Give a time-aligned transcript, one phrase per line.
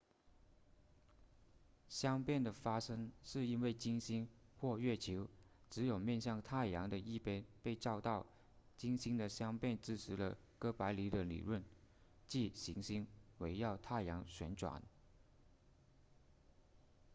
[1.87, 4.27] 相变的发生是因为金星
[4.57, 5.29] 或月球
[5.69, 8.25] 只有面向太阳的一边被照到
[8.77, 11.63] 金星的相变支持了哥白尼的理论
[12.25, 13.05] 即行星
[13.37, 14.81] 围绕太阳旋转